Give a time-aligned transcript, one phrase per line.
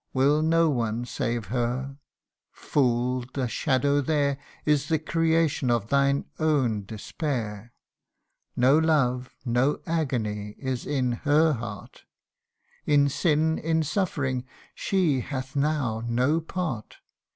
[0.15, 1.97] CANTO TIL 1 1 1 Will no one save her?
[2.51, 3.23] Fool!
[3.35, 7.71] the shadow there Is the creation of thine own despair.
[8.55, 12.05] No love, no agony, is in her heart:
[12.87, 14.43] In sin, in suffering,
[14.73, 16.95] she hath now no part.